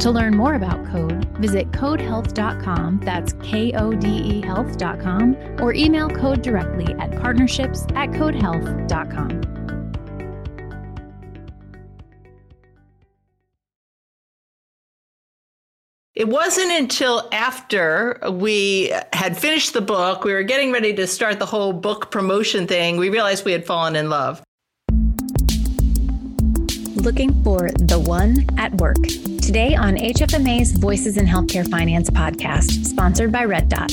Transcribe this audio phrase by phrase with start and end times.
[0.00, 6.08] To learn more about Kode, visit kodehealth.com, that's K O D E health.com, or email
[6.08, 9.56] Kode directly at partnerships at kodehealth.com.
[16.14, 21.38] It wasn't until after we had finished the book, we were getting ready to start
[21.38, 24.42] the whole book promotion thing, we realized we had fallen in love.
[27.06, 29.00] Looking for the one at work.
[29.40, 33.92] Today on HFMA's Voices in Healthcare Finance podcast, sponsored by Red Dot.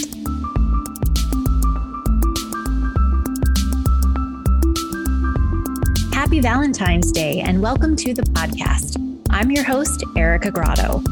[6.12, 8.98] Happy Valentine's Day and welcome to the podcast.
[9.30, 11.04] I'm your host, Erica Grotto.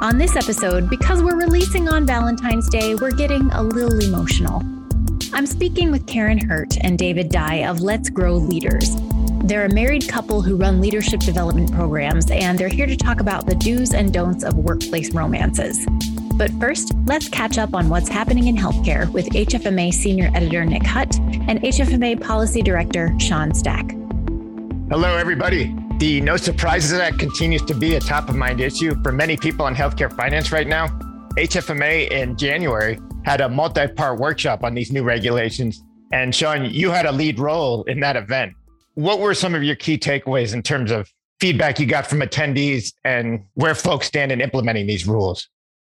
[0.00, 4.62] On this episode, because we're releasing on Valentine's Day, we're getting a little emotional.
[5.32, 8.94] I'm speaking with Karin Hurt and David Dye of Let's Grow Leaders.
[9.48, 13.46] They're a married couple who run leadership development programs, and they're here to talk about
[13.46, 15.86] the do's and don'ts of workplace romances.
[16.34, 20.84] But first, let's catch up on what's happening in healthcare with HFMA Senior Editor Nick
[20.84, 23.90] Hutt and HFMA Policy Director Sean Stack.
[24.90, 25.74] Hello, everybody.
[25.96, 29.66] The No Surprises Act continues to be a top of mind issue for many people
[29.66, 30.88] in healthcare finance right now.
[31.38, 35.82] HFMA in January had a multi part workshop on these new regulations.
[36.12, 38.52] And Sean, you had a lead role in that event.
[38.98, 42.94] What were some of your key takeaways in terms of feedback you got from attendees
[43.04, 45.48] and where folks stand in implementing these rules?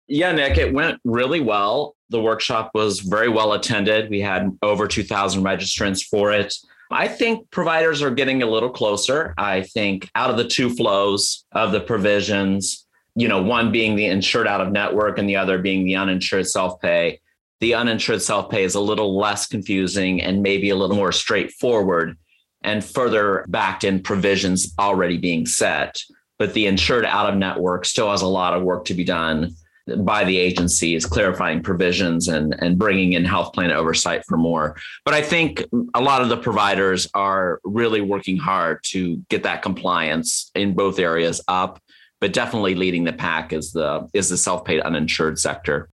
[0.09, 1.95] Yeah, Nick, it went really well.
[2.11, 4.11] The workshop was very well attended.
[4.11, 6.53] We had over 2,000 registrants for it.
[6.91, 9.33] I think providers are getting a little closer.
[9.39, 14.07] I think out of the two flows of the provisions, you know, one being the
[14.07, 17.21] insured out of network and the other being the uninsured self pay.
[17.61, 22.17] The uninsured self pay is a little less confusing and maybe a little more straightforward
[22.63, 26.01] and further backed in provisions already being set.
[26.39, 29.55] But the insured out of network still has a lot of work to be done
[29.97, 34.77] by the agencies, clarifying provisions and, and bringing in health plan oversight for more.
[35.05, 35.65] But I think
[35.95, 40.99] a lot of the providers are really working hard to get that compliance in both
[40.99, 41.81] areas up,
[42.21, 45.89] but definitely leading the pack is the is the self-paid uninsured sector.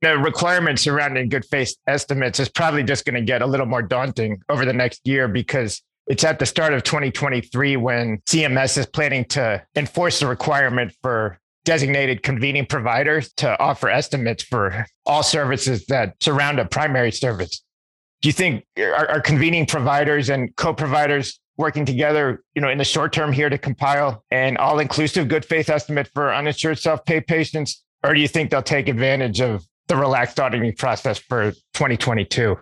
[0.00, 3.82] The requirements surrounding good faith estimates is probably just going to get a little more
[3.82, 8.86] daunting over the next year because it's at the start of 2023 when CMS is
[8.86, 15.84] planning to enforce the requirement for designated convening providers to offer estimates for all services
[15.86, 17.62] that surround a primary service.
[18.22, 22.84] Do you think are, are convening providers and co-providers working together, you know, in the
[22.84, 28.14] short term here to compile an all-inclusive good faith estimate for uninsured self-pay patients, or
[28.14, 32.56] do you think they'll take advantage of the relaxed auditing process for 2022?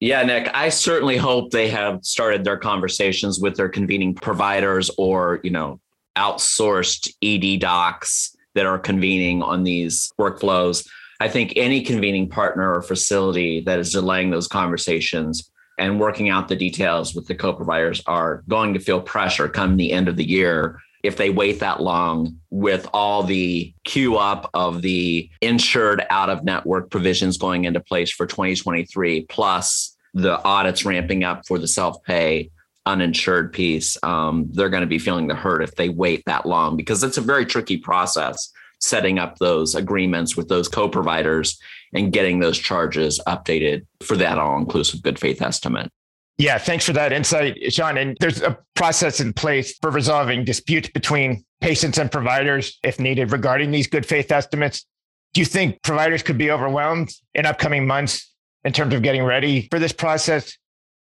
[0.00, 5.40] Yeah, Nick, I certainly hope they have started their conversations with their convening providers or,
[5.42, 5.78] you know,
[6.16, 10.88] outsourced ED docs that are convening on these workflows.
[11.20, 16.48] I think any convening partner or facility that is delaying those conversations and working out
[16.48, 20.28] the details with the co-providers are going to feel pressure come the end of the
[20.28, 26.30] year if they wait that long with all the queue up of the insured out
[26.30, 31.68] of network provisions going into place for 2023 plus the audits ramping up for the
[31.68, 32.50] self-pay
[32.86, 36.76] uninsured piece, um, they're going to be feeling the hurt if they wait that long
[36.76, 41.58] because it's a very tricky process setting up those agreements with those co-providers
[41.92, 45.92] and getting those charges updated for that all-inclusive good faith estimate.
[46.40, 47.98] Yeah, thanks for that insight, Sean.
[47.98, 53.30] And there's a process in place for resolving disputes between patients and providers if needed
[53.30, 54.86] regarding these good faith estimates.
[55.34, 58.32] Do you think providers could be overwhelmed in upcoming months
[58.64, 60.56] in terms of getting ready for this process?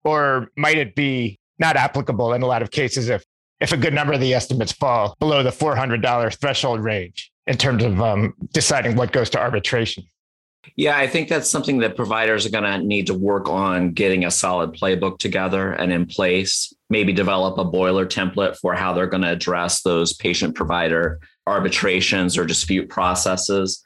[0.05, 3.23] Or might it be not applicable in a lot of cases if
[3.61, 7.85] if a good number of the estimates fall below the $400 threshold range in terms
[7.85, 10.05] of um, deciding what goes to arbitration.
[10.75, 14.25] Yeah, I think that's something that providers are going to need to work on getting
[14.25, 16.73] a solid playbook together and in place.
[16.91, 22.37] Maybe develop a boiler template for how they're going to address those patient provider arbitrations
[22.37, 23.83] or dispute processes.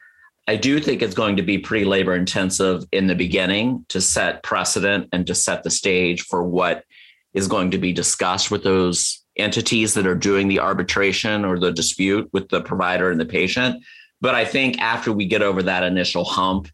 [0.49, 4.43] I do think it's going to be pretty labor intensive in the beginning to set
[4.43, 6.85] precedent and to set the stage for what
[7.35, 11.71] is going to be discussed with those entities that are doing the arbitration or the
[11.71, 13.83] dispute with the provider and the patient.
[14.21, 16.69] But I think after we get over that initial hump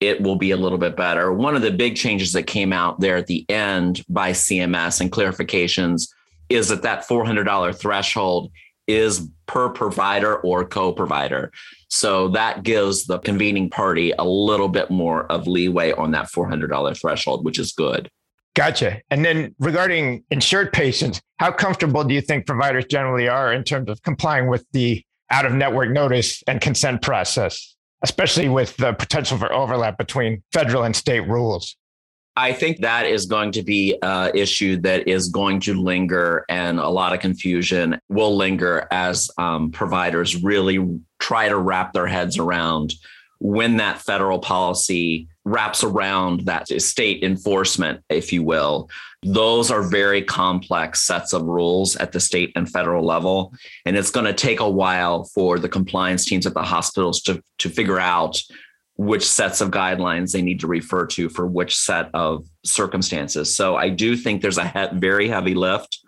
[0.00, 1.32] it will be a little bit better.
[1.32, 5.10] One of the big changes that came out there at the end by CMS and
[5.10, 6.08] clarifications
[6.48, 8.50] is that that $400 threshold
[8.86, 11.52] is per provider or co-provider.
[11.88, 17.00] So that gives the convening party a little bit more of leeway on that $400
[17.00, 18.08] threshold, which is good.
[18.54, 19.00] Gotcha.
[19.10, 23.90] And then regarding insured patients, how comfortable do you think providers generally are in terms
[23.90, 29.38] of complying with the out of network notice and consent process, especially with the potential
[29.38, 31.76] for overlap between federal and state rules?
[32.36, 36.78] I think that is going to be an issue that is going to linger, and
[36.78, 42.38] a lot of confusion will linger as um, providers really try to wrap their heads
[42.38, 42.94] around
[43.40, 48.90] when that federal policy wraps around that state enforcement, if you will.
[49.22, 53.52] Those are very complex sets of rules at the state and federal level.
[53.86, 57.42] And it's going to take a while for the compliance teams at the hospitals to,
[57.58, 58.42] to figure out
[58.96, 63.54] which sets of guidelines they need to refer to for which set of circumstances.
[63.54, 66.00] So I do think there's a he- very heavy lift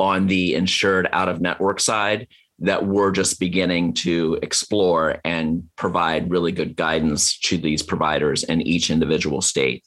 [0.00, 2.26] on the insured out of network side
[2.62, 8.62] that we're just beginning to explore and provide really good guidance to these providers in
[8.62, 9.84] each individual state.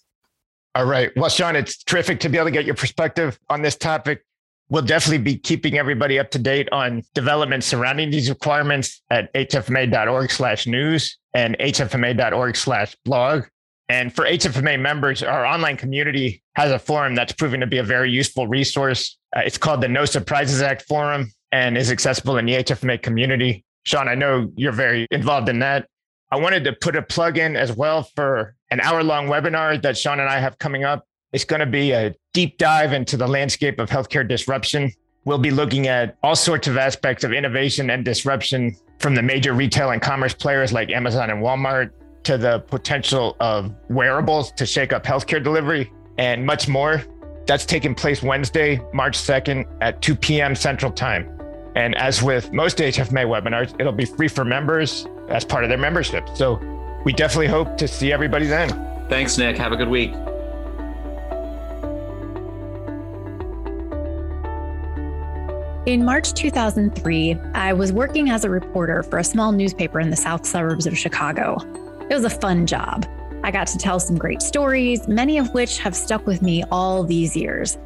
[0.76, 1.10] All right.
[1.16, 4.26] Well, Sean, it's terrific to be able to get your perspective on this topic.
[4.68, 10.32] We'll definitely be keeping everybody up to date on developments surrounding these requirements at hfma.org
[10.32, 13.46] slash news and hfma.org slash blog.
[13.88, 17.84] And for HFMA members, our online community has a forum that's proving to be a
[17.84, 19.18] very useful resource.
[19.36, 23.64] Uh, it's called the No Surprises Act Forum and is accessible in the HFMA community.
[23.84, 25.88] Sean, I know you're very involved in that.
[26.30, 29.98] I wanted to put a plug in as well for an hour long webinar that
[29.98, 31.08] Sean and I have coming up.
[31.32, 34.92] It's going to be a deep dive into the landscape of healthcare disruption.
[35.24, 39.54] We'll be looking at all sorts of aspects of innovation and disruption from the major
[39.54, 41.92] retail and commerce players like Amazon and Walmart
[42.24, 47.02] to the potential of wearables to shake up healthcare delivery and much more.
[47.48, 50.54] That's taking place Wednesday, March 2nd at 2 p.m.
[50.54, 51.32] Central Time.
[51.76, 55.78] And as with most HFMA webinars, it'll be free for members as part of their
[55.78, 56.28] membership.
[56.34, 56.60] So
[57.04, 58.70] we definitely hope to see everybody then.
[59.10, 59.58] Thanks, Nick.
[59.58, 60.14] Have a good week.
[65.86, 70.16] In March 2003, I was working as a reporter for a small newspaper in the
[70.16, 71.58] south suburbs of Chicago.
[72.10, 73.06] It was a fun job.
[73.44, 77.04] I got to tell some great stories, many of which have stuck with me all
[77.04, 77.78] these years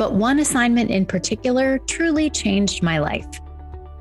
[0.00, 3.26] but one assignment in particular truly changed my life.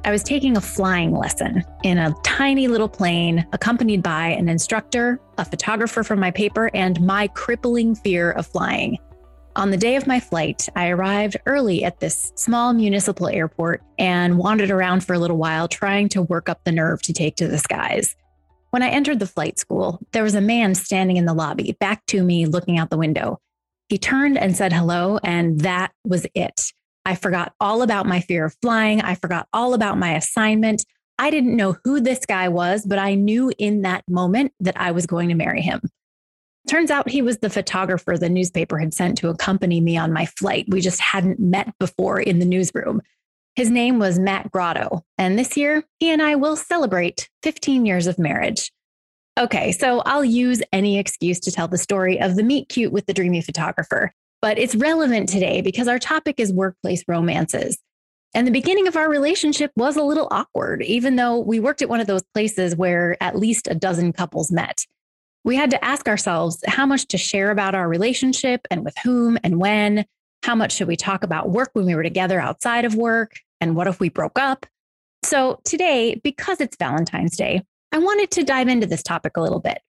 [0.06, 5.20] I was taking a flying lesson in a tiny little plane, accompanied by an instructor,
[5.38, 8.98] a photographer from my paper, and my crippling fear of flying.
[9.58, 14.38] On the day of my flight, I arrived early at this small municipal airport and
[14.38, 17.48] wandered around for a little while, trying to work up the nerve to take to
[17.50, 18.16] the skies.
[18.70, 22.06] When I entered the flight school, there was a man standing in the lobby, back
[22.06, 23.42] to me, looking out the window.
[23.90, 26.72] He turned and said hello, and that was it.
[27.06, 29.02] I forgot all about my fear of flying.
[29.02, 30.86] I forgot all about my assignment.
[31.18, 34.92] I didn't know who this guy was, but I knew in that moment that I
[34.92, 35.82] was going to marry him.
[36.70, 40.28] Turns out he was the photographer the newspaper had sent to accompany me on my
[40.28, 40.66] flight.
[40.70, 43.02] We just hadn't met before in the newsroom.
[43.56, 48.06] His name was Matt Grotto, and this year he and I will celebrate 15 years
[48.06, 48.72] of marriage.
[49.40, 53.06] Okay, so I'll use any excuse to tell the story of the meet cute with
[53.06, 54.12] the dreamy photographer,
[54.42, 57.78] but it's relevant today because our topic is workplace romances.
[58.36, 61.88] And the beginning of our relationship was a little awkward, even though we worked at
[61.88, 64.86] one of those places where at least a dozen couples met.
[65.46, 69.38] We had to ask ourselves how much to share about our relationship and with whom
[69.42, 70.04] and when.
[70.44, 73.40] How much should we talk about work when we were together outside of work?
[73.62, 74.66] And what if we broke up?
[75.24, 79.60] So, today, because it's Valentine's Day, I wanted to dive into this topic a little
[79.60, 79.82] bit.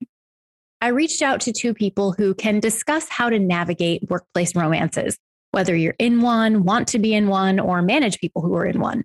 [0.80, 5.18] I reached out to two people who can discuss how to navigate workplace romances,
[5.50, 8.80] whether you're in one, want to be in one, or manage people who are in
[8.80, 9.04] one.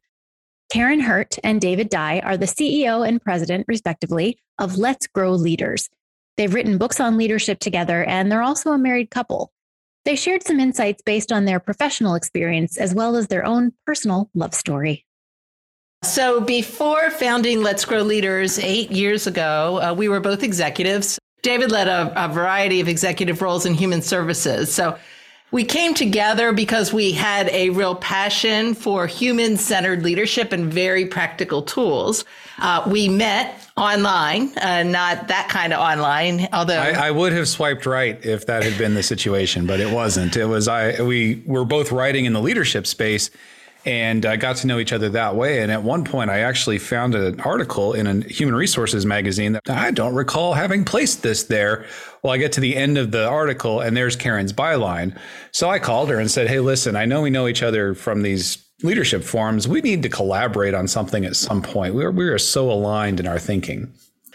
[0.71, 5.89] Karin Hurt and David Dye are the CEO and president, respectively, of Let's Grow Leaders.
[6.37, 9.51] They've written books on leadership together, and they're also a married couple.
[10.05, 14.29] They shared some insights based on their professional experience as well as their own personal
[14.33, 15.05] love story.
[16.05, 21.17] So, before founding Let's Grow Leaders eight years ago, uh, we were both executives.
[21.41, 24.73] David led a, a variety of executive roles in human services.
[24.73, 24.97] So,
[25.51, 31.05] we came together because we had a real passion for human centered leadership and very
[31.05, 32.25] practical tools.
[32.59, 37.47] Uh, we met online, uh, not that kind of online, although I, I, would have
[37.47, 40.35] swiped right if that had been the situation, but it wasn't.
[40.35, 41.01] It was I.
[41.01, 43.29] We were both writing in the leadership space,
[43.85, 45.61] and I got to know each other that way.
[45.61, 49.69] And at one point, I actually found an article in a human resources magazine that
[49.69, 51.85] I don't recall having placed this there.
[52.23, 55.17] Well, I get to the end of the article, and there's Karin's byline.
[55.51, 58.23] So I called her and said, Hey, listen, I know we know each other from
[58.23, 59.67] these leadership forums.
[59.67, 61.93] We need to collaborate on something at some point.
[61.93, 63.93] We are, we are so aligned in our thinking.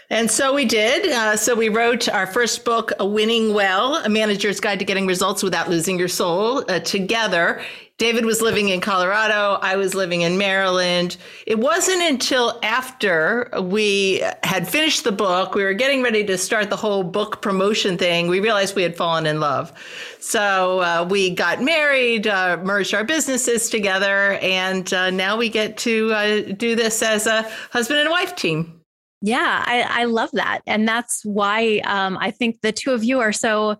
[0.09, 1.09] And so we did.
[1.09, 5.07] Uh, so we wrote our first book, A Winning Well, A Manager's Guide to Getting
[5.07, 7.61] Results Without Losing Your Soul, uh, together.
[8.01, 9.59] David was living in Colorado.
[9.61, 11.17] I was living in Maryland.
[11.45, 16.71] It wasn't until after we had finished the book, we were getting ready to start
[16.71, 19.71] the whole book promotion thing, we realized we had fallen in love.
[20.19, 25.77] So uh, we got married, uh, merged our businesses together, and uh, now we get
[25.77, 28.81] to uh, do this as a husband and wife team.
[29.21, 30.61] Yeah, I, I love that.
[30.65, 33.77] And that's why um, I think the two of you are so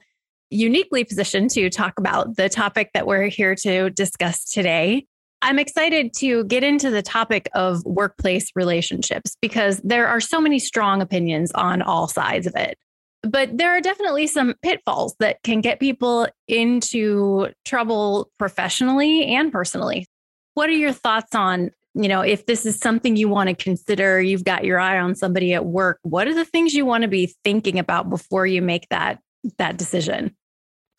[0.52, 5.06] uniquely positioned to talk about the topic that we're here to discuss today.
[5.42, 10.60] I'm excited to get into the topic of workplace relationships because there are so many
[10.60, 12.78] strong opinions on all sides of it.
[13.24, 20.08] But there are definitely some pitfalls that can get people into trouble professionally and personally.
[20.54, 24.22] What are your thoughts on, you know, if this is something you want to consider,
[24.22, 27.08] you've got your eye on somebody at work, what are the things you want to
[27.08, 29.20] be thinking about before you make that
[29.58, 30.36] that decision?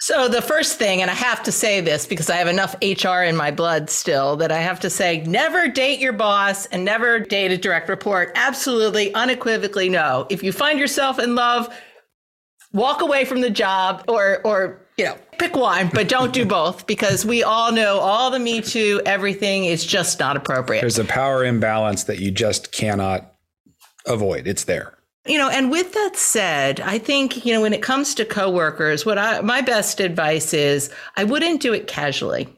[0.02, 3.22] So, the first thing, and I have to say this because I have enough HR
[3.22, 7.20] in my blood still that I have to say never date your boss and never
[7.20, 8.32] date a direct report.
[8.34, 10.26] Absolutely, unequivocally, no.
[10.28, 11.72] If you find yourself in love,
[12.72, 16.84] walk away from the job or, or, you know, pick one, but don't do both
[16.88, 20.80] because we all know all the Me Too, everything is just not appropriate.
[20.80, 23.36] There's a power imbalance that you just cannot
[24.08, 24.48] avoid.
[24.48, 24.98] It's there.
[25.24, 29.06] You know, and with that said, I think, you know, when it comes to coworkers,
[29.06, 32.48] what I my best advice is I wouldn't do it casually.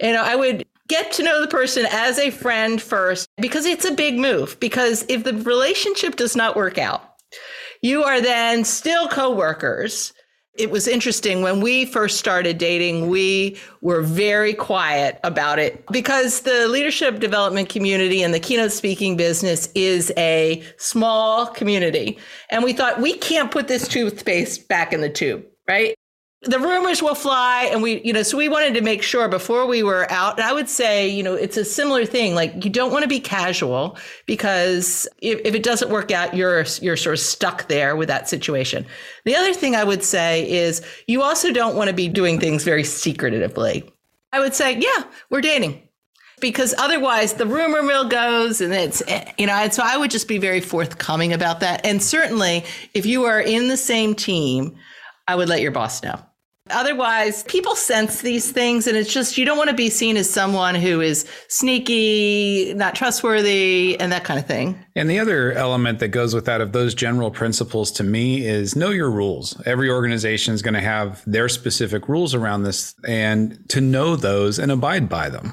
[0.00, 3.84] You know, I would get to know the person as a friend first because it's
[3.84, 7.02] a big move because if the relationship does not work out,
[7.82, 10.12] you are then still coworkers
[10.54, 16.40] it was interesting when we first started dating we were very quiet about it because
[16.40, 22.18] the leadership development community and the keynote speaking business is a small community
[22.50, 25.94] and we thought we can't put this toothpaste back in the tube right
[26.42, 29.66] the rumors will fly and we you know so we wanted to make sure before
[29.66, 30.38] we were out.
[30.38, 32.34] And i would say you know it's a similar thing.
[32.34, 36.64] Like you don't want to be casual because if, if it doesn't work out you're
[36.80, 38.86] you're sort of stuck there with that situation.
[39.26, 42.64] The other thing i would say is you also don't want to be doing things
[42.64, 43.84] very secretively.
[44.32, 45.82] I would say yeah we're dating.
[46.40, 49.02] Because otherwise the rumor mill goes and it's
[49.36, 51.84] you know and so i would just be very forthcoming about that.
[51.84, 54.74] And certainly if you are in the same team
[55.28, 56.18] i would let your boss know
[56.70, 60.28] Otherwise, people sense these things, and it's just you don't want to be seen as
[60.28, 64.78] someone who is sneaky, not trustworthy, and that kind of thing.
[64.94, 68.76] And the other element that goes with that of those general principles to me is
[68.76, 69.60] know your rules.
[69.66, 74.58] Every organization is going to have their specific rules around this, and to know those
[74.58, 75.52] and abide by them.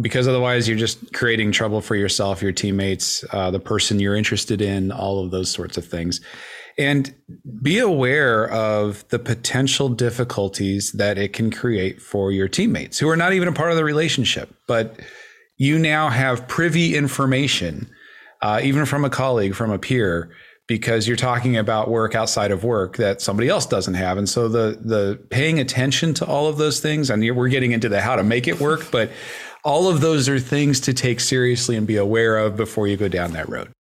[0.00, 4.60] Because otherwise, you're just creating trouble for yourself, your teammates, uh, the person you're interested
[4.60, 6.20] in, all of those sorts of things
[6.78, 7.14] and
[7.62, 13.16] be aware of the potential difficulties that it can create for your teammates who are
[13.16, 14.98] not even a part of the relationship, but
[15.56, 17.88] you now have privy information,
[18.42, 20.34] uh, even from a colleague, from a peer,
[20.66, 24.16] because you're talking about work outside of work that somebody else doesn't have.
[24.16, 27.88] And so the the paying attention to all of those things, and we're getting into
[27.88, 29.10] the how to make it work, but
[29.62, 33.08] all of those are things to take seriously and be aware of before you go
[33.08, 33.73] down that road.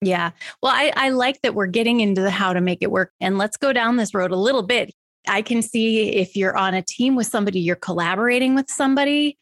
[0.00, 0.30] Yeah.
[0.62, 3.12] Well, I, I like that we're getting into the how to make it work.
[3.20, 4.94] And let's go down this road a little bit.
[5.26, 9.36] I can see if you're on a team with somebody, you're collaborating with somebody,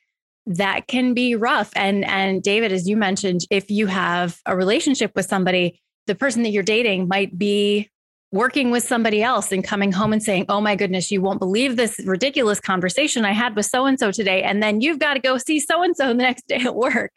[0.46, 1.70] that can be rough.
[1.76, 6.42] And and David, as you mentioned, if you have a relationship with somebody, the person
[6.44, 7.90] that you're dating might be
[8.32, 11.76] working with somebody else and coming home and saying, Oh my goodness, you won't believe
[11.76, 14.42] this ridiculous conversation I had with so and so today.
[14.42, 17.12] And then you've got to go see so and so the next day at work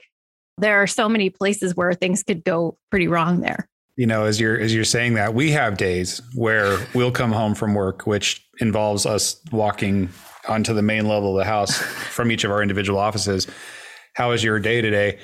[0.60, 4.39] there are so many places where things could go pretty wrong there you know as
[4.39, 8.46] you're as you're saying that we have days where we'll come home from work which
[8.60, 10.10] involves us walking
[10.48, 11.78] onto the main level of the house
[12.12, 13.48] from each of our individual offices
[14.13, 15.20] how was your day today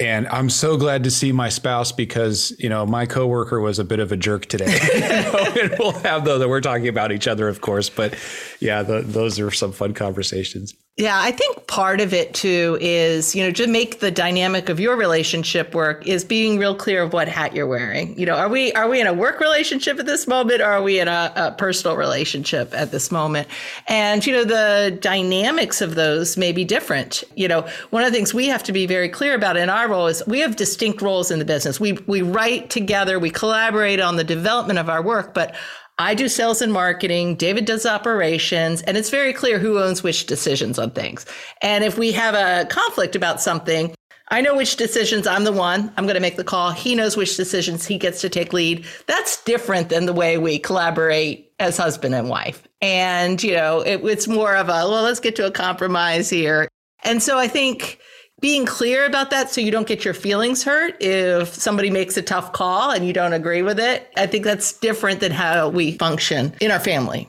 [0.00, 3.84] and I'm so glad to see my spouse because you know my coworker was a
[3.84, 4.78] bit of a jerk today.
[4.94, 7.90] you know, and we'll have those that we're talking about each other, of course.
[7.90, 8.14] But
[8.60, 10.74] yeah, the, those are some fun conversations.
[11.00, 14.78] Yeah, I think part of it too is, you know, to make the dynamic of
[14.78, 18.18] your relationship work is being real clear of what hat you're wearing.
[18.18, 20.82] You know, are we are we in a work relationship at this moment or are
[20.82, 23.48] we in a, a personal relationship at this moment?
[23.88, 27.24] And, you know, the dynamics of those may be different.
[27.34, 29.88] You know, one of the things we have to be very clear about in our
[29.88, 31.80] role is we have distinct roles in the business.
[31.80, 35.54] We we write together, we collaborate on the development of our work, but
[36.00, 40.24] I do sales and marketing, David does operations, and it's very clear who owns which
[40.24, 41.26] decisions on things.
[41.60, 43.94] And if we have a conflict about something,
[44.28, 46.70] I know which decisions I'm the one, I'm going to make the call.
[46.70, 48.86] He knows which decisions he gets to take lead.
[49.08, 52.66] That's different than the way we collaborate as husband and wife.
[52.80, 56.66] And, you know, it, it's more of a, well, let's get to a compromise here.
[57.04, 57.99] And so I think
[58.40, 62.22] being clear about that so you don't get your feelings hurt if somebody makes a
[62.22, 64.10] tough call and you don't agree with it.
[64.16, 67.28] I think that's different than how we function in our family.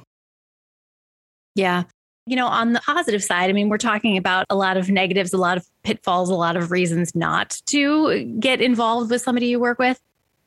[1.56, 1.84] Yeah.
[2.26, 5.34] You know, on the positive side, I mean, we're talking about a lot of negatives,
[5.34, 9.60] a lot of pitfalls, a lot of reasons not to get involved with somebody you
[9.60, 10.00] work with.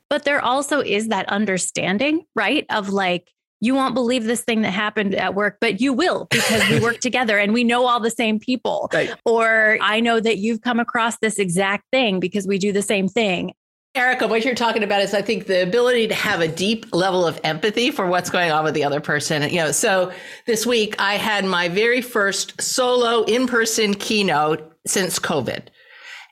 [0.09, 2.65] But there also is that understanding, right?
[2.69, 3.31] Of like,
[3.61, 6.99] you won't believe this thing that happened at work, but you will because we work
[7.01, 8.89] together and we know all the same people.
[8.93, 9.13] Right.
[9.25, 13.07] Or I know that you've come across this exact thing because we do the same
[13.07, 13.53] thing.
[13.95, 17.25] Erica, what you're talking about is, I think, the ability to have a deep level
[17.25, 19.49] of empathy for what's going on with the other person.
[19.49, 20.11] You know, so
[20.45, 25.67] this week I had my very first solo in-person keynote since COVID.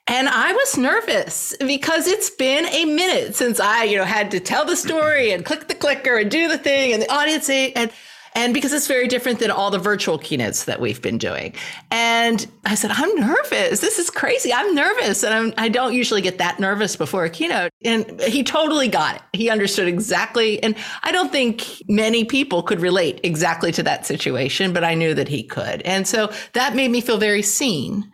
[0.06, 4.40] And I was nervous because it's been a minute since I, you know, had to
[4.40, 7.90] tell the story and click the clicker and do the thing and the audience and
[8.36, 11.54] and because it's very different than all the virtual keynotes that we've been doing.
[11.92, 13.78] And I said, I'm nervous.
[13.78, 14.52] This is crazy.
[14.52, 15.22] I'm nervous.
[15.22, 17.70] And I'm, I don't usually get that nervous before a keynote.
[17.84, 19.22] And he totally got it.
[19.32, 20.60] He understood exactly.
[20.64, 25.14] And I don't think many people could relate exactly to that situation, but I knew
[25.14, 25.82] that he could.
[25.82, 28.10] And so that made me feel very seen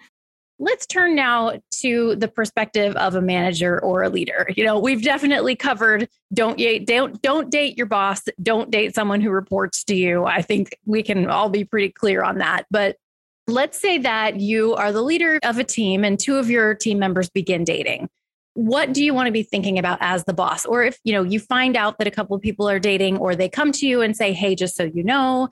[0.61, 4.47] let's turn now to the perspective of a manager or a leader.
[4.55, 9.31] You know, we've definitely covered don't don't don't date your boss, don't date someone who
[9.31, 10.26] reports to you.
[10.26, 12.67] I think we can all be pretty clear on that.
[12.71, 12.97] But
[13.49, 16.99] let's say that you are the leader of a team and two of your team
[16.99, 18.09] members begin dating.
[18.55, 20.67] What do you want to be thinking about as the boss?
[20.67, 23.35] Or if, you know, you find out that a couple of people are dating or
[23.35, 25.49] they come to you and say, "Hey, just so you know,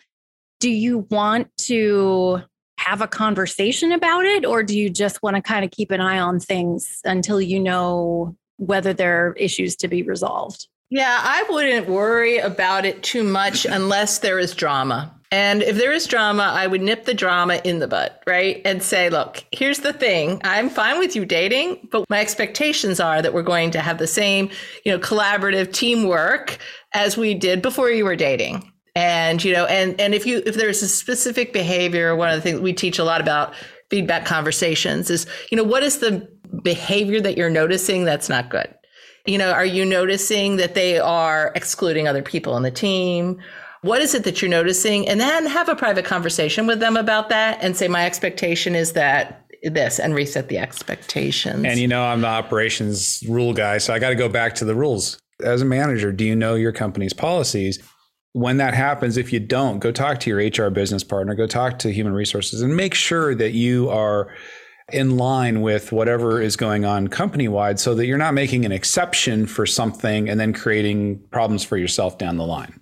[0.60, 2.42] do you want to
[2.88, 6.00] have a conversation about it or do you just want to kind of keep an
[6.00, 10.68] eye on things until you know whether there are issues to be resolved?
[10.88, 15.14] Yeah i wouldn't worry about it too much unless there is drama.
[15.30, 18.62] And if there is drama i would nip the drama in the butt right?
[18.64, 20.40] And say look here's the thing.
[20.44, 24.06] I'm fine with you dating but my expectations are that we're going to have the
[24.06, 24.48] same
[24.86, 26.56] you know collaborative teamwork
[26.94, 30.54] as we did before you were dating and you know and and if you if
[30.54, 33.54] there's a specific behavior one of the things we teach a lot about
[33.90, 36.28] feedback conversations is you know what is the
[36.62, 38.74] behavior that you're noticing that's not good?
[39.26, 43.40] You know are you noticing that they are excluding other people on the team?
[43.82, 45.06] What is it that you're noticing?
[45.08, 48.94] And then have a private conversation with them about that and say my expectation is
[48.94, 51.64] that this and reset the expectations.
[51.64, 54.64] And you know i'm the operations rule guy so i got to go back to
[54.64, 55.18] the rules.
[55.42, 57.78] As a manager do you know your company's policies
[58.38, 61.78] when that happens, if you don't, go talk to your HR business partner, go talk
[61.80, 64.32] to human resources, and make sure that you are
[64.92, 68.72] in line with whatever is going on company wide so that you're not making an
[68.72, 72.80] exception for something and then creating problems for yourself down the line.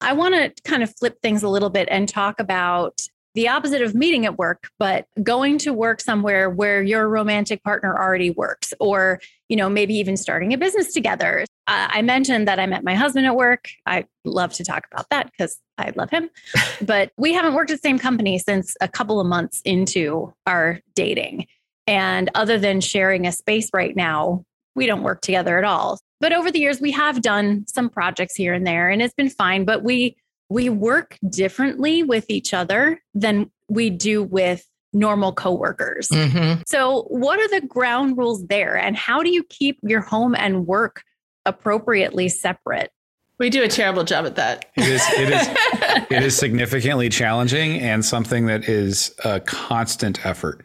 [0.00, 3.00] I want to kind of flip things a little bit and talk about
[3.34, 7.96] the opposite of meeting at work, but going to work somewhere where your romantic partner
[7.96, 11.44] already works, or, you know, maybe even starting a business together.
[11.70, 13.68] Uh, I mentioned that I met my husband at work.
[13.86, 16.28] I love to talk about that because I love him,
[16.82, 20.80] but we haven't worked at the same company since a couple of months into our
[20.96, 21.46] dating.
[21.86, 26.00] And other than sharing a space right now, we don't work together at all.
[26.18, 29.30] But over the years, we have done some projects here and there, and it's been
[29.30, 29.64] fine.
[29.64, 30.16] But we
[30.48, 36.08] we work differently with each other than we do with normal coworkers.
[36.08, 36.62] Mm-hmm.
[36.66, 40.66] So, what are the ground rules there, and how do you keep your home and
[40.66, 41.04] work
[41.46, 42.92] appropriately separate?
[43.38, 44.66] We do a terrible job at that.
[44.76, 45.02] It is.
[45.12, 45.48] It is.
[46.10, 50.62] it is significantly challenging and something that is a constant effort.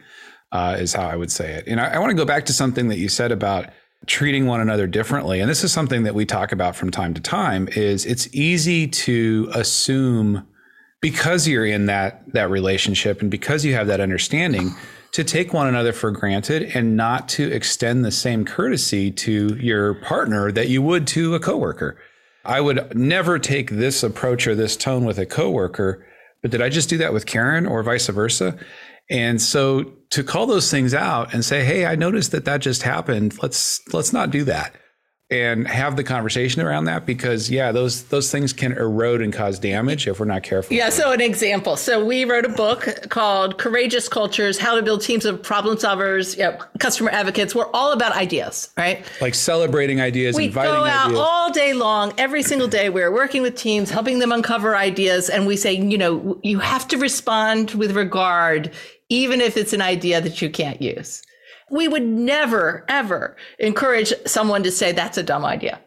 [0.51, 1.65] Uh, is how I would say it.
[1.67, 3.71] And I, I want to go back to something that you said about
[4.05, 7.21] treating one another differently and this is something that we talk about from time to
[7.21, 10.45] time is it's easy to assume
[11.01, 14.71] because you're in that that relationship and because you have that understanding
[15.15, 19.95] to take one another for granted and not to extend the same courtesy to your
[19.95, 21.97] partner that you would to a coworker.
[22.45, 26.05] I would never take this approach or this tone with a coworker
[26.45, 28.55] but did I just do that with Karin or vice versa?
[29.09, 32.83] And so to call those things out and say, "Hey, I noticed that that just
[32.83, 33.41] happened.
[33.41, 34.75] Let's let's not do that."
[35.31, 39.57] And have the conversation around that because yeah those those things can erode and cause
[39.57, 40.75] damage if we're not careful.
[40.75, 41.77] Yeah so an example.
[41.77, 46.37] So we wrote a book called courageous cultures how to build teams of problem solvers
[46.37, 47.55] you know, customer advocates.
[47.55, 49.03] We're all about ideas right?
[49.19, 51.19] Like celebrating ideas we inviting go out ideas.
[51.19, 55.47] all day long every single day we're working with teams helping them uncover ideas and
[55.47, 58.71] we say you know you have to respond with regard
[59.09, 61.23] even if it's an idea that you can't use
[61.71, 65.79] we would never, ever encourage someone to say, that's a dumb idea.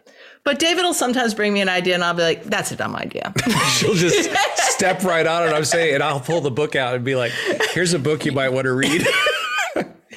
[0.45, 2.97] But David will sometimes bring me an idea and I'll be like, that's a dumb
[2.97, 3.35] idea.
[3.73, 5.53] She'll just step right on it.
[5.53, 7.33] I'm saying, and I'll pull the book out and be like,
[7.73, 9.07] here's a book you might want to read.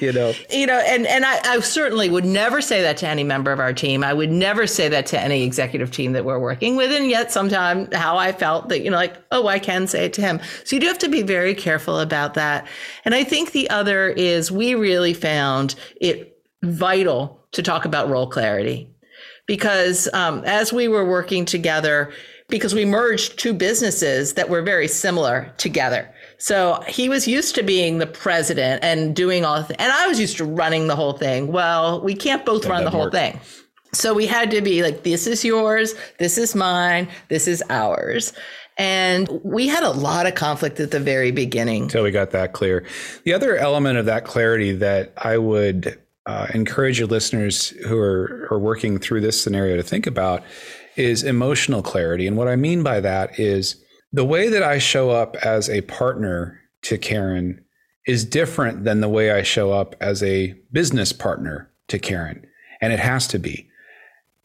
[0.02, 0.34] you know.
[0.50, 3.60] You know and and I, I, certainly would never say that to any member of
[3.60, 4.02] our team.
[4.04, 6.90] I would never say that to any executive team that we're working with.
[6.90, 10.12] And yet sometimes how i felt that you know like oh i can say it
[10.14, 10.40] to him.
[10.64, 12.66] So you do have to be very careful about that.
[13.04, 18.26] And i think the other is we really found it vital to talk about role
[18.26, 18.88] clarity.
[19.46, 22.12] Because um, as we were working together
[22.48, 26.12] because we merged two businesses that were very similar together
[26.42, 30.08] so he was used to being the president and doing all the th- and I
[30.08, 31.52] was used to running the whole thing.
[31.52, 33.12] Well, we can't both run the whole work.
[33.12, 33.38] thing.
[33.92, 38.32] So we had to be like, this is yours, this is mine, this is ours.
[38.76, 41.90] And we had a lot of conflict at the very beginning.
[41.90, 42.84] So we got that clear.
[43.22, 48.48] The other element of that clarity that I would uh, encourage your listeners who are,
[48.50, 50.42] are working through this scenario to think about
[50.96, 52.26] is emotional clarity.
[52.26, 53.81] And what I mean by that is
[54.12, 57.64] the way that I show up as a partner to Karin
[58.06, 62.46] is different than the way I show up as a business partner to Karin.
[62.80, 63.68] And it has to be.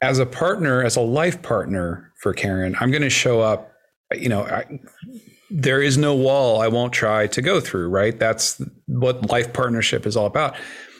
[0.01, 3.71] As a partner, as a life partner for Karin, I'm going to show up,
[4.13, 4.79] you know, I,
[5.49, 8.17] there is no wall I won't try to go through, right?
[8.17, 10.55] That's what life partnership is all about.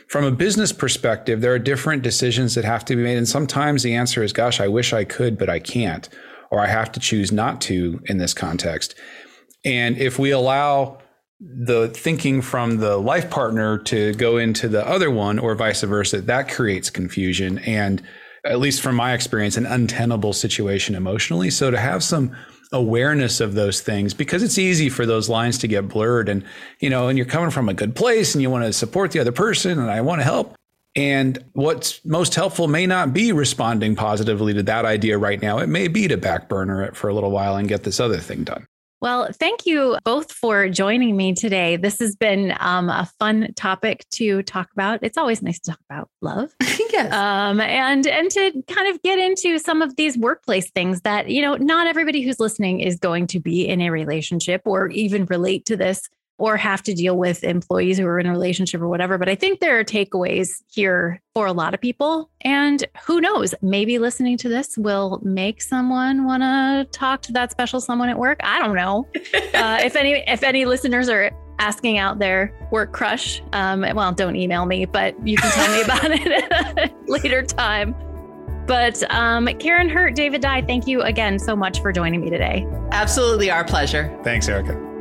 [0.10, 3.17] From a business perspective, there are different decisions that have to be made.
[3.17, 6.10] And sometimes the answer is, gosh, I wish I could, but I can't
[6.51, 8.95] or I have to choose not to in this context.
[9.65, 10.99] And if we allow
[11.39, 16.21] the thinking from the life partner to go into the other one or vice versa,
[16.21, 18.01] that creates confusion and
[18.43, 21.49] at least from my experience, an untenable situation emotionally.
[21.49, 22.36] So to have some
[22.71, 26.43] awareness of those things because it's easy for those lines to get blurred and
[26.81, 29.19] you know and you're coming from a good place and you want to support the
[29.19, 30.53] other person and I want to help
[30.97, 35.60] and what's most helpful may not be responding positively to that idea right now.
[35.60, 38.17] It may be to back burner it for a little while and get this other
[38.17, 38.67] thing done.
[38.99, 41.75] Well, thank you both for joining me today.
[41.75, 45.03] This has been um, a fun topic to talk about.
[45.03, 46.51] It's always nice to talk about love,
[46.91, 51.29] yes, um, and and to kind of get into some of these workplace things that
[51.29, 55.25] you know not everybody who's listening is going to be in a relationship or even
[55.25, 58.88] relate to this or have to deal with employees who are in a relationship or
[58.88, 59.17] whatever.
[59.17, 62.30] But I think there are takeaways here for a lot of people.
[62.41, 67.52] And who knows, maybe listening to this will make someone want to talk to that
[67.52, 68.39] special someone at work.
[68.43, 69.08] I don't know.
[69.54, 74.36] uh, if any if any listeners are asking out their work crush, um, well, don't
[74.36, 77.95] email me, but you can tell me about it at a later time.
[78.67, 82.67] But um, Karin Hurt, David Dye, thank you again so much for joining me today.
[82.91, 84.15] Absolutely our pleasure.
[84.23, 84.96] Thanks, Erica.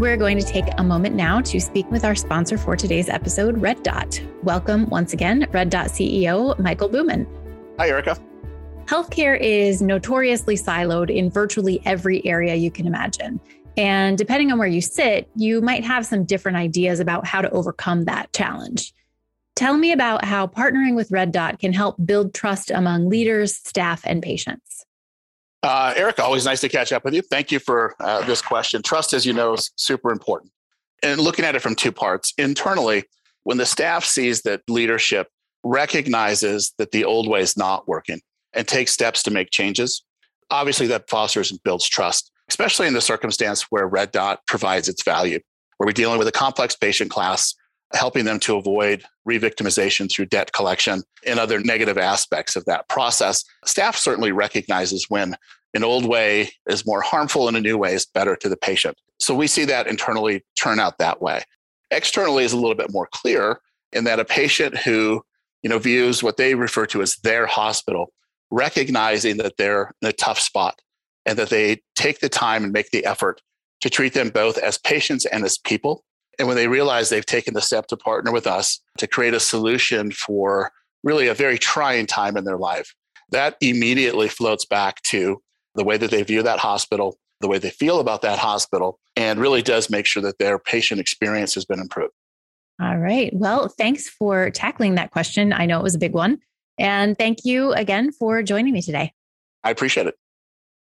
[0.00, 3.60] We're going to take a moment now to speak with our sponsor for today's episode,
[3.60, 4.18] Red Dot.
[4.42, 7.26] Welcome once again, Red Dot CEO Michael Bumann.
[7.78, 8.16] Hi, Erica.
[8.86, 13.38] Healthcare is notoriously siloed in virtually every area you can imagine.
[13.76, 17.50] And depending on where you sit, you might have some different ideas about how to
[17.50, 18.94] overcome that challenge.
[19.54, 24.00] Tell me about how partnering with Red Dot can help build trust among leaders, staff,
[24.06, 24.79] and patients.
[25.62, 27.22] Uh, Erica, always nice to catch up with you.
[27.22, 28.82] Thank you for uh, this question.
[28.82, 30.52] Trust, as you know, is super important.
[31.02, 33.04] And looking at it from two parts internally,
[33.44, 35.28] when the staff sees that leadership
[35.62, 38.20] recognizes that the old way is not working
[38.54, 40.02] and takes steps to make changes,
[40.50, 45.02] obviously that fosters and builds trust, especially in the circumstance where Red Dot provides its
[45.02, 45.40] value,
[45.76, 47.54] where we're dealing with a complex patient class
[47.92, 53.44] helping them to avoid revictimization through debt collection and other negative aspects of that process.
[53.64, 55.36] Staff certainly recognizes when
[55.74, 58.96] an old way is more harmful and a new way is better to the patient.
[59.18, 61.42] So we see that internally turn out that way.
[61.90, 63.60] Externally is a little bit more clear
[63.92, 65.22] in that a patient who
[65.62, 68.12] you know views what they refer to as their hospital
[68.50, 70.80] recognizing that they're in a tough spot
[71.26, 73.40] and that they take the time and make the effort
[73.80, 76.04] to treat them both as patients and as people
[76.38, 79.40] and when they realize they've taken the step to partner with us to create a
[79.40, 82.94] solution for really a very trying time in their life.
[83.30, 85.40] That immediately floats back to
[85.74, 89.40] the way that they view that hospital, the way they feel about that hospital, and
[89.40, 92.12] really does make sure that their patient experience has been improved.
[92.80, 93.30] All right.
[93.34, 95.52] Well, thanks for tackling that question.
[95.52, 96.38] I know it was a big one.
[96.78, 99.12] And thank you again for joining me today.
[99.62, 100.14] I appreciate it.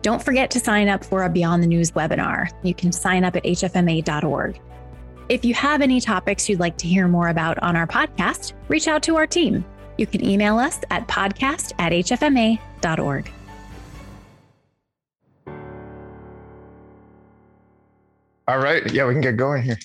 [0.00, 2.48] Don't forget to sign up for a Beyond the News webinar.
[2.62, 4.58] You can sign up at hfma.org.
[5.28, 8.88] If you have any topics you'd like to hear more about on our podcast, reach
[8.88, 9.62] out to our team.
[9.98, 13.30] You can email us at podcast at hfma.org.
[18.46, 18.90] All right.
[18.92, 19.78] Yeah, we can get going here.